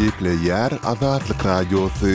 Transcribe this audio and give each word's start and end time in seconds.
gitle 0.00 0.30
yer 0.42 0.72
azatlık 0.90 1.44
radyosu. 1.46 2.08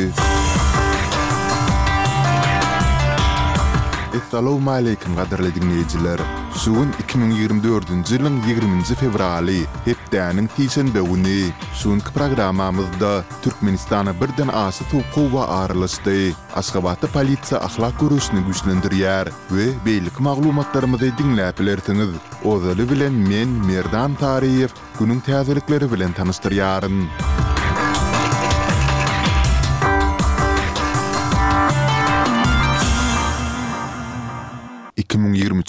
Assalamu 4.17 4.71
alaykum 4.71 5.15
gadirli 5.19 5.51
dinleyiciler. 5.55 6.19
Şuun 6.63 6.89
2024-nji 7.07 8.15
ýylyň 8.21 8.37
20-nji 8.49 8.95
fevraly, 9.01 9.59
hepdäniň 9.85 10.47
30-nji 10.59 11.01
güni. 11.09 11.51
Şuun 11.81 11.99
programamyzda 11.99 13.21
Türkmenistana 13.43 14.13
birden 14.21 14.47
aşy 14.47 14.83
tuqow 14.91 15.23
we 15.35 15.43
arlaşdy. 15.59 16.19
Aşgabatda 16.61 17.07
polisiýa 17.15 17.61
ahlak 17.67 17.99
görüşini 18.03 18.41
güýçlendirýär 18.47 19.29
we 19.53 19.65
beýlik 19.85 20.17
maglumatlarymyzy 20.29 21.11
dinläp 21.21 21.59
bilersiňiz. 21.61 22.11
Ozaly 22.53 22.85
bilen 22.91 23.13
men 23.29 23.49
Merdan 23.69 24.11
Tariýew 24.21 24.73
günüň 24.99 25.21
täzelikleri 25.29 25.91
bilen 25.95 26.11
tanystyrýaryn. 26.17 27.03
Müzik 27.07 27.34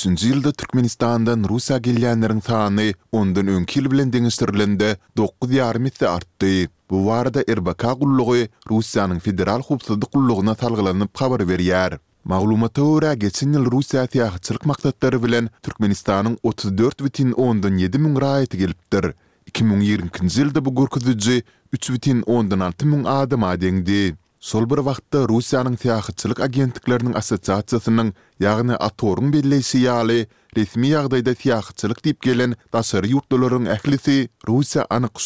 2003-nji 0.06 0.26
ýylda 0.30 0.50
Türkmenistandan 0.54 1.44
Russiýa 1.50 1.78
gelýänleriň 1.82 2.40
sany 2.46 2.84
ondan 3.18 3.48
öňki 3.50 3.78
ýyl 3.80 3.86
bilen 3.90 4.10
deňişdirilende 4.14 4.92
9,5 5.18 5.88
hissä 5.88 6.10
artdy. 6.12 6.68
Bu 6.90 6.96
warda 7.08 7.40
RBK 7.54 7.82
gullugy 8.00 8.44
Russiýanyň 8.70 9.18
federal 9.24 9.62
hukuk 9.66 10.06
gullugyna 10.12 10.54
talgylanyp 10.54 11.10
habar 11.20 11.40
berýär. 11.50 11.98
Maglumata 12.24 12.82
ora 12.82 13.14
geçen 13.14 13.52
yıl 13.52 13.70
Rusya 13.70 14.06
tiyahatçılık 14.06 14.66
maksatları 14.66 15.22
bilen 15.22 15.48
Türkmenistan'ın 15.62 16.38
34 16.42 17.02
vitin 17.04 17.32
10'dan 17.32 17.74
7 17.76 17.98
mün 17.98 18.20
rayeti 18.20 18.58
geliptir. 18.58 19.04
2022 19.46 20.40
yılda 20.40 20.64
bu 20.64 20.74
gürküzücü 20.76 21.42
3 21.72 21.90
vitin 21.90 22.22
10'dan 22.22 22.60
6 22.60 22.86
mün 22.86 23.04
adama 23.04 23.60
dengdi. 23.60 24.16
Sol 24.46 24.62
bir 24.70 24.78
wagtda 24.86 25.22
Russiýanyň 25.28 25.74
tiýahçylyk 25.82 26.38
agentlikleriniň 26.46 27.16
assotsiatsiasynyň, 27.20 28.12
ýagny 28.46 28.76
Ator-yň 28.88 29.32
belli 29.34 29.58
ýaly 29.78 30.18
Resmi 30.54 30.92
ýagdaýda 30.94 31.32
siýahatçylyk 31.40 32.00
diýip 32.06 32.18
gelen 32.24 32.52
daşary 32.74 33.10
ýurtlaryň 33.14 33.66
ählisi 33.74 34.30
Russiýa 34.46 34.84
anyk 34.94 35.18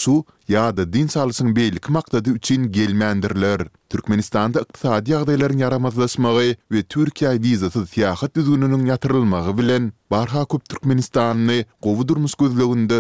ýa-da 0.51 0.83
din 0.89 1.07
salysyn 1.07 1.53
beýlik 1.55 1.87
makdady 1.95 2.33
üçin 2.35 2.65
gelmändirler. 2.75 3.69
Türkmenistanda 3.91 4.65
ykdysady 4.65 5.13
ýagdaýlaryň 5.13 5.61
yaramazlaşmagy 5.63 6.57
we 6.73 6.81
Türkiýa 6.95 7.35
wizasyz 7.45 7.87
siýahat 7.93 8.35
düzgününiň 8.39 8.89
ýatyrylmagy 8.91 9.53
bilen 9.61 9.91
barha 10.11 10.45
köp 10.51 10.65
Türkmenistanny 10.69 11.61
gowy 11.85 12.09
durmuş 12.09 12.35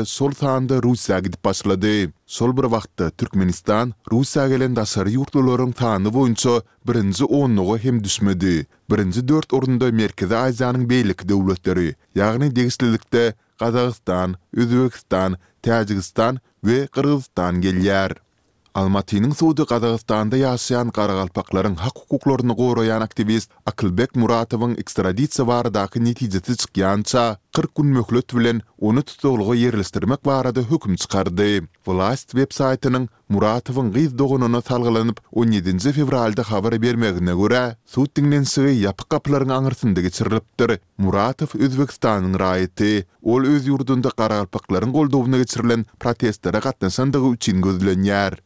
sol 0.06 0.30
taýanda 0.30 0.78
Russiýa 0.80 1.22
gidip 1.22 1.44
başlady. 1.44 2.10
Sol 2.26 2.52
bir 2.56 2.62
wagtda 2.70 3.10
Türkmenistan 3.10 3.94
Russiýa 4.12 4.48
gelen 4.48 4.76
daşary 4.76 5.14
ýurtlaryň 5.18 5.72
taýany 5.72 6.08
boýunça 6.12 6.62
birinji 6.86 7.24
10 7.24 7.78
hem 7.78 8.04
düşmedi. 8.04 8.66
Birinci 8.90 9.28
4 9.28 9.52
orunda 9.54 9.90
Merkezi 9.92 10.36
Aziyanın 10.36 10.90
beylik 10.90 11.28
devletleri, 11.28 11.94
yani 12.14 12.56
degislilikte 12.56 13.34
Kazakistan, 13.58 14.34
Üzbekistan, 14.52 15.36
Tajikistan 15.62 16.38
ve 16.64 16.86
Kırgızistan 16.86 17.60
geliyar. 17.60 18.12
Almatynyň 18.78 19.32
Suudy 19.34 19.64
Gazagystanda 19.66 20.38
ýaşaýan 20.38 20.90
garagalpaklaryň 20.94 21.72
hak 21.82 21.96
hukuklaryny 22.00 22.54
goraýan 22.58 23.02
aktivist 23.02 23.50
Akylbek 23.66 24.12
Muratowyň 24.14 24.76
ekstraditsiýa 24.82 25.46
baradaky 25.50 25.98
netijesi 26.04 26.54
çykýança 26.64 27.24
40 27.58 27.74
gün 27.80 27.86
möhlet 27.96 28.30
bilen 28.34 28.60
onu 28.78 29.02
tutulgy 29.02 29.58
ýerleşdirmek 29.66 30.22
barada 30.24 30.62
hökm 30.70 30.94
çykardy. 31.02 31.48
Vlast 31.86 32.30
web 32.38 32.54
saýtynyň 32.60 33.08
Muratowyň 33.28 33.90
gyz 33.98 34.14
dogununy 34.18 34.58
17-nji 34.58 35.92
fevralda 35.98 36.42
habar 36.52 36.78
bermegine 36.82 37.34
görä, 37.42 37.74
suw 37.86 38.06
tiňden 38.20 38.46
sygy 38.52 38.86
ýapyk 38.86 39.10
gaplaryň 39.16 39.50
aňyrsyndygy 39.58 40.14
çyrylypdyr. 40.18 40.76
Muratow 40.98 41.58
Özbekistanyň 41.58 42.34
raýaty, 42.38 42.94
ol 43.22 43.42
öz 43.50 43.66
ýurdunda 43.66 44.14
garagalpaklaryň 44.14 44.90
goldawyna 44.94 45.42
geçirilen 45.42 45.84
protestlere 45.98 46.58
gatnaşandygy 46.70 47.28
üçin 47.34 47.62
gözlenýär. 47.62 48.38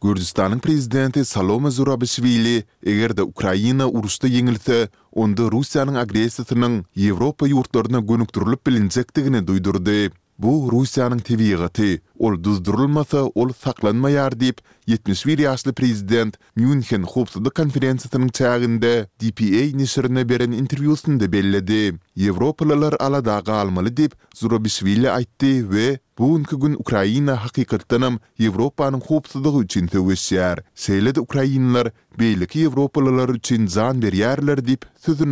Gürcistanyň 0.00 0.58
prezidenti 0.64 1.24
Saloma 1.24 1.68
Zurabishvili 1.70 2.62
egerde 2.90 3.20
Ukraina 3.28 3.84
urusda 3.84 4.32
ýeňilse, 4.32 4.88
onda 5.12 5.52
Russiýanyň 5.52 6.00
agresiýasynyň 6.00 6.72
Ýewropa 6.96 7.44
ýurtlaryna 7.52 8.00
gönükdirilip 8.12 8.64
bilinjekdigini 8.64 9.42
duýdurdy. 9.50 9.98
Bu 10.42 10.68
Rusiyanın 10.72 11.18
tebiyyatı, 11.18 12.00
ol 12.18 12.44
düzdürülmasa, 12.44 13.22
ol 13.34 13.48
saklanma 13.64 14.10
yar 14.10 14.40
deyip, 14.40 14.58
71 14.86 15.38
yaşlı 15.38 15.72
prezident 15.72 16.34
München 16.56 17.02
Hubsudu 17.02 17.50
konferensiyasının 17.50 18.28
çağında 18.28 19.06
DPA 19.22 19.76
nişirine 19.76 20.28
beren 20.28 20.50
intervyusunu 20.50 21.20
da 21.20 21.32
belledi. 21.32 21.98
Evropalılar 22.20 22.94
ala 23.00 23.24
dağa 23.24 23.52
almalı 23.54 23.96
deyip, 23.96 24.12
Zorobishvili 24.34 25.10
aytti 25.10 25.70
ve 25.70 25.98
bu 26.18 26.42
gün 26.60 26.74
Ukraina 26.74 27.36
haqiqiqtanam 27.44 28.18
Evropanın 28.40 29.00
Hubsudu 29.00 29.48
uçin 29.52 29.86
tevishyar. 29.86 30.58
Seyledi 30.74 31.20
Ukrayinlar, 31.20 31.88
beylik 32.18 32.56
Evropalılar 32.56 33.28
uçin 33.28 33.66
zan 33.66 34.02
beryarlar 34.02 34.66
deyip, 34.66 34.82
sözü 35.00 35.26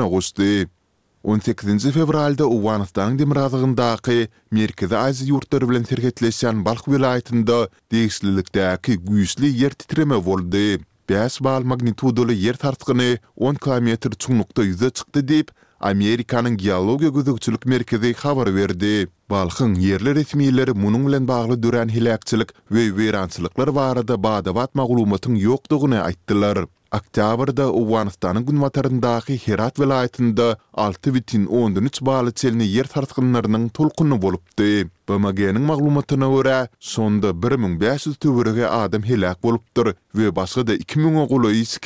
18 1.23 1.91
fevralda 1.93 2.47
Uwanistan 2.51 3.17
demirazygyndaky 3.19 4.29
Merkezi 4.55 4.95
Aziýa 4.97 5.33
ýurtlary 5.35 5.69
bilen 5.71 5.87
serhetleşen 5.91 6.61
Balkh 6.67 6.87
vilayatynda 6.93 7.57
degişlilikdäki 7.93 8.99
güýçli 9.09 9.51
ýer 9.51 9.75
titreme 9.75 10.19
boldy. 10.27 10.79
5 11.11 11.41
bal 11.45 11.67
magnitudoly 11.73 12.39
ýer 12.45 12.55
tartgyny 12.65 13.17
10 13.37 13.55
kilometr 13.67 14.15
çuňlukda 14.27 14.69
ýüze 14.71 14.93
çykdy 15.01 15.25
diýip 15.33 15.51
Amerikanın 15.81 16.57
Geologiya 16.57 17.11
Güzükçülük 17.11 17.67
Merkezi 17.67 18.11
xabar 18.11 18.55
verdi. 18.55 19.09
Balxın 19.31 19.75
yerli 19.75 20.15
resmiyyilleri 20.15 20.73
munun 20.73 21.09
ilan 21.09 21.29
bağlı 21.29 21.55
dürən 21.55 21.89
hilakçılık 21.91 22.55
ve 22.73 22.97
verançılıklar 22.97 23.69
varada 23.69 24.23
badavat 24.23 24.75
mağlumatın 24.75 25.35
yokduğunu 25.35 26.01
aittilar. 26.03 26.59
Oktyabrda 26.95 27.73
Uwanistanın 27.73 28.47
günvatarındaki 28.47 29.39
Herat 29.47 29.81
vilayetinde 29.81 30.57
6 30.75 31.15
vitin 31.15 31.47
13 31.47 32.03
bağlı 32.03 32.33
çelini 32.33 32.67
yer 32.67 32.85
tartıqınlarının 32.87 33.69
tolkunu 33.69 34.15
volupdi. 34.15 34.89
BMG'nin 35.09 35.63
mağlumatına 35.63 36.31
ura 36.31 36.69
sonda 36.81 37.43
1500 37.43 38.17
tövürüge 38.17 38.65
adam 38.67 39.03
hilak 39.03 39.45
volupdir 39.45 39.95
ve 40.15 40.37
basqa 40.37 40.67
da 40.67 40.75
2000 40.75 41.15
oğulu 41.15 41.51
isi 41.51 41.81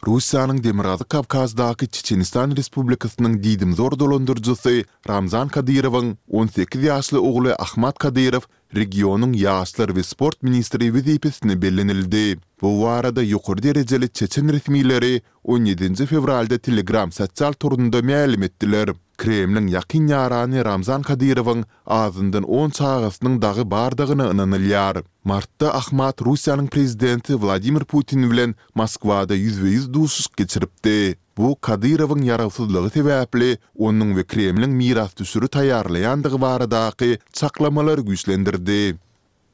Rus 0.00 0.24
sanany 0.32 0.62
diýýärdi 0.64 1.04
Kabkazdaky 1.12 1.86
Çeçenistan 1.96 2.54
Respublikasynyň 2.58 3.34
diýdim 3.44 3.74
zor 3.80 3.96
dolondyryjy 4.00 4.78
Ramzan 5.10 5.52
Kadirow'yň 5.56 6.14
18 6.42 6.86
ýaşly 6.86 7.20
ogly 7.32 7.52
Ahmat 7.66 7.98
Kadirow 8.06 8.48
Regionun 8.76 9.32
yaşlar 9.32 9.96
ve 9.96 10.02
sport 10.02 10.42
ministri 10.42 10.94
vizipesini 10.94 11.62
bellenildi. 11.62 12.38
Bu 12.62 12.88
arada 12.88 13.22
yukur 13.22 13.62
dereceli 13.62 14.08
çeçen 14.12 14.52
resmileri 14.52 15.22
17. 15.44 16.06
fevralda 16.06 16.58
telegram 16.58 17.12
satsal 17.12 17.52
turunda 17.52 18.02
mealim 18.02 18.42
ettiler. 18.42 18.88
Kremlin 19.18 19.66
yakin 19.66 20.06
yarani 20.06 20.64
Ramzan 20.64 21.02
Kadirovun 21.02 21.64
azından 21.86 22.42
10 22.42 22.70
çağısının 22.70 23.42
dağı 23.42 23.70
bardağına 23.70 24.30
ınanılyar. 24.30 24.96
Martta 25.24 25.74
Ahmad 25.74 26.18
Rusya'nın 26.26 26.66
prezidenti 26.66 27.42
Vladimir 27.42 27.84
Putin 27.84 28.30
vlen 28.32 28.54
Moskva'da 28.74 29.34
100 29.34 29.62
ve 29.62 29.68
100 29.68 29.92
dusus 29.94 30.26
geçiripti. 30.36 31.16
bu 31.40 31.56
Kadyrovyň 31.64 32.20
ýaragsyzlygy 32.28 32.88
sebäpli 32.94 33.46
onuň 33.86 34.08
we 34.16 34.22
Kremliň 34.32 34.72
miras 34.80 35.12
düsüri 35.18 35.48
taýýarlaýandygy 35.56 36.38
baradaky 36.44 37.08
çaklamalar 37.40 37.98
güýçlendirdi. 38.08 38.80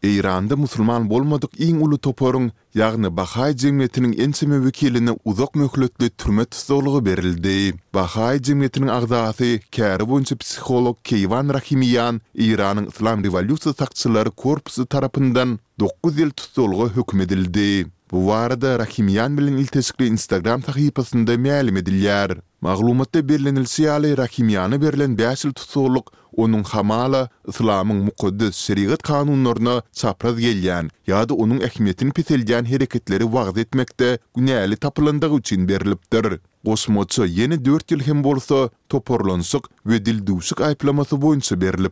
Eýranda 0.08 0.56
musulman 0.62 1.06
bolmadyk 1.12 1.54
iň 1.66 1.76
uly 1.86 1.98
toporyň, 2.06 2.48
ýagny 2.82 3.08
Bahai 3.20 3.52
jemgyýetiniň 3.64 4.16
ensemi 4.26 4.58
wekiline 4.66 5.14
uzak 5.32 5.54
möhletli 5.62 6.10
türme 6.10 6.44
tutulygy 6.54 7.00
berildi. 7.10 7.54
Bahai 7.94 8.36
jemgyýetiniň 8.46 8.90
agdaty, 8.98 9.50
käri 9.78 10.04
bolunçy 10.10 10.34
psiholog 10.42 10.98
Keyvan 11.06 11.54
Rahimiyan, 11.54 12.18
Eýranyň 12.34 12.90
Islam 12.94 13.22
Revolýusiýasy 13.24 13.78
sakçylary 13.82 14.30
korpusy 14.44 14.86
tarapyndan 14.86 15.58
9 15.78 16.18
ýyl 16.18 16.30
tutulygy 16.34 16.86
hökmedildi. 16.98 17.68
edildi. 17.68 17.95
Bu 18.12 18.26
varada 18.26 18.78
Rahimiyan 18.78 19.38
bilen 19.38 19.52
iltesikli 19.56 20.06
Instagram 20.06 20.62
sahipasında 20.62 21.34
mälim 21.34 21.76
edilýär. 21.78 22.38
Maglumatda 22.60 23.28
berlenilse 23.28 23.82
ýaly 23.82 24.16
Rahimiyany 24.18 24.80
berilen 24.80 25.18
5 25.18 25.44
ýyl 25.44 25.52
tutuluk 25.54 26.12
onuň 26.36 26.62
hamala 26.64 27.28
islamyň 27.50 28.04
mukaddes 28.04 28.54
şeriat 28.66 29.02
kanunlaryna 29.02 29.82
çapraz 29.92 30.38
gelýän 30.44 30.90
ýa-da 31.08 31.34
onuň 31.34 31.60
ähmiýetini 31.68 32.14
pisilýän 32.18 32.64
hereketleri 32.74 33.24
wagt 33.34 33.58
etmekde 33.58 34.18
günäli 34.36 34.76
tapylandygy 34.76 35.36
üçin 35.42 35.68
berilipdir. 35.68 36.38
Gosmoçu 36.64 37.26
ýene 37.26 37.58
4 37.64 37.92
ýyl 37.92 38.06
hem 38.10 38.24
bolsa 38.24 38.68
toporlansyk 38.88 39.62
we 39.84 39.98
dil 40.04 40.26
duşyk 40.26 40.58
aýplamasy 40.70 41.16
boýunça 41.26 41.60
berilip 41.60 41.84